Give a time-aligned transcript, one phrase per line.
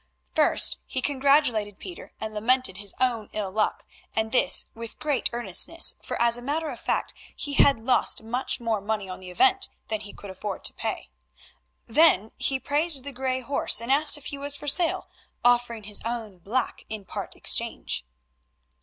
[0.33, 3.85] First he congratulated Pieter and lamented his own ill luck,
[4.15, 8.59] and this with great earnestness, for as a matter of fact he had lost much
[8.59, 11.11] more money on the event than he could afford to pay.
[11.85, 15.07] Then he praised the grey horse and asked if he was for sale,
[15.45, 18.03] offering his own black in part exchange.